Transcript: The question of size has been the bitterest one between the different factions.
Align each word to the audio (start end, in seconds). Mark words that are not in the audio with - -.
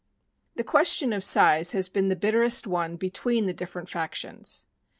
The 0.55 0.63
question 0.63 1.13
of 1.13 1.23
size 1.23 1.73
has 1.73 1.87
been 1.87 2.07
the 2.07 2.15
bitterest 2.15 2.65
one 2.65 2.95
between 2.95 3.45
the 3.45 3.53
different 3.53 3.87
factions. 3.87 4.65